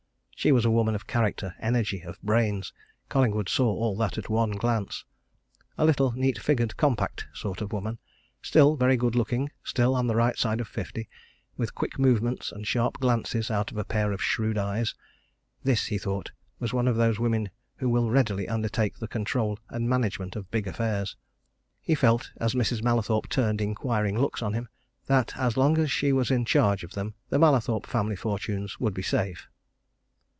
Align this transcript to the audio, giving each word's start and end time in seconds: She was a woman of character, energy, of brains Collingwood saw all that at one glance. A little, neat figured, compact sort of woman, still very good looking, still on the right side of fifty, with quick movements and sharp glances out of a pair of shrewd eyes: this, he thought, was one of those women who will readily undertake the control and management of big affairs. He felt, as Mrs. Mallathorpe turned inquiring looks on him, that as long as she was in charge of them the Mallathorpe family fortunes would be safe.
She 0.41 0.51
was 0.51 0.65
a 0.65 0.71
woman 0.71 0.95
of 0.95 1.05
character, 1.05 1.53
energy, 1.59 2.01
of 2.01 2.19
brains 2.23 2.73
Collingwood 3.09 3.47
saw 3.47 3.67
all 3.67 3.95
that 3.97 4.17
at 4.17 4.27
one 4.27 4.49
glance. 4.49 5.05
A 5.77 5.85
little, 5.85 6.13
neat 6.13 6.39
figured, 6.39 6.77
compact 6.77 7.27
sort 7.31 7.61
of 7.61 7.71
woman, 7.71 7.99
still 8.41 8.75
very 8.75 8.97
good 8.97 9.13
looking, 9.13 9.51
still 9.63 9.93
on 9.93 10.07
the 10.07 10.15
right 10.15 10.35
side 10.35 10.59
of 10.59 10.67
fifty, 10.67 11.07
with 11.57 11.75
quick 11.75 11.99
movements 11.99 12.51
and 12.51 12.65
sharp 12.65 12.97
glances 12.99 13.51
out 13.51 13.69
of 13.69 13.77
a 13.77 13.83
pair 13.83 14.11
of 14.11 14.19
shrewd 14.19 14.57
eyes: 14.57 14.95
this, 15.63 15.85
he 15.85 15.99
thought, 15.99 16.31
was 16.57 16.73
one 16.73 16.87
of 16.87 16.95
those 16.95 17.19
women 17.19 17.51
who 17.75 17.87
will 17.87 18.09
readily 18.09 18.49
undertake 18.49 18.97
the 18.97 19.07
control 19.07 19.59
and 19.69 19.87
management 19.87 20.35
of 20.35 20.49
big 20.49 20.65
affairs. 20.65 21.15
He 21.81 21.93
felt, 21.93 22.31
as 22.37 22.55
Mrs. 22.55 22.81
Mallathorpe 22.81 23.29
turned 23.29 23.61
inquiring 23.61 24.17
looks 24.17 24.41
on 24.41 24.53
him, 24.53 24.69
that 25.05 25.37
as 25.37 25.55
long 25.55 25.77
as 25.77 25.91
she 25.91 26.11
was 26.11 26.31
in 26.31 26.45
charge 26.45 26.83
of 26.83 26.93
them 26.93 27.13
the 27.29 27.37
Mallathorpe 27.37 27.85
family 27.85 28.15
fortunes 28.15 28.79
would 28.79 28.95
be 28.95 29.03
safe. 29.03 29.47